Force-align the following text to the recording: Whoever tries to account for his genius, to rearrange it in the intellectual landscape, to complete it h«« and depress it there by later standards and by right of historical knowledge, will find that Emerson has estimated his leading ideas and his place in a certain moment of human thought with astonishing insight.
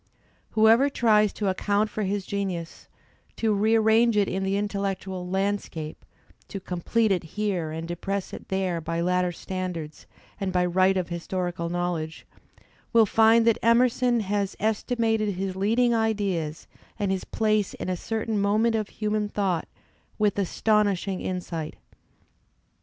Whoever 0.57 0.89
tries 0.89 1.31
to 1.33 1.47
account 1.47 1.91
for 1.91 2.01
his 2.01 2.25
genius, 2.25 2.87
to 3.35 3.53
rearrange 3.53 4.17
it 4.17 4.27
in 4.27 4.41
the 4.41 4.57
intellectual 4.57 5.29
landscape, 5.29 6.03
to 6.47 6.59
complete 6.59 7.11
it 7.11 7.23
h«« 7.37 7.39
and 7.39 7.87
depress 7.87 8.33
it 8.33 8.47
there 8.49 8.81
by 8.81 8.99
later 8.99 9.31
standards 9.31 10.07
and 10.39 10.51
by 10.51 10.65
right 10.65 10.97
of 10.97 11.09
historical 11.09 11.69
knowledge, 11.69 12.25
will 12.93 13.05
find 13.05 13.45
that 13.45 13.59
Emerson 13.61 14.21
has 14.21 14.55
estimated 14.59 15.35
his 15.35 15.55
leading 15.55 15.93
ideas 15.93 16.65
and 16.97 17.11
his 17.11 17.23
place 17.23 17.75
in 17.75 17.87
a 17.87 17.95
certain 17.95 18.41
moment 18.41 18.73
of 18.73 18.89
human 18.89 19.29
thought 19.29 19.67
with 20.17 20.39
astonishing 20.39 21.21
insight. 21.21 21.75